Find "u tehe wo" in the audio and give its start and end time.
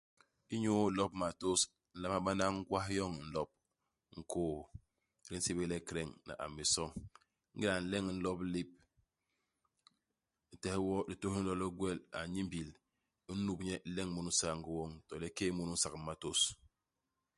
10.53-10.95